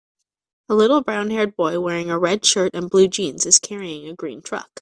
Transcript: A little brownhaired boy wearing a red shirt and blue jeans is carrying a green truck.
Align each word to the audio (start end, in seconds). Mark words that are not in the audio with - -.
A 0.67 0.73
little 0.73 1.03
brownhaired 1.03 1.55
boy 1.55 1.79
wearing 1.79 2.09
a 2.09 2.17
red 2.17 2.43
shirt 2.43 2.71
and 2.73 2.89
blue 2.89 3.07
jeans 3.07 3.45
is 3.45 3.59
carrying 3.59 4.07
a 4.07 4.15
green 4.15 4.41
truck. 4.41 4.79